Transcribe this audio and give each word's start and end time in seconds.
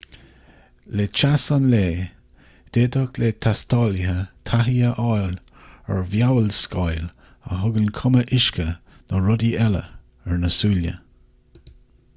le 0.99 1.03
teas 1.17 1.43
an 1.55 1.65
lae 1.73 1.89
d'fhéadfadh 2.77 3.19
le 3.23 3.27
taistealaithe 3.47 4.15
taithí 4.51 4.75
a 4.89 4.95
fháil 5.01 5.37
ar 5.97 6.01
mheabhalscáil 6.15 7.05
a 7.51 7.61
thugann 7.61 7.93
cuma 8.01 8.25
uisce 8.39 8.67
nó 8.69 9.25
rudaí 9.31 9.53
eile 9.67 9.87
ar 10.31 10.43
na 10.45 10.55
súile 10.61 10.97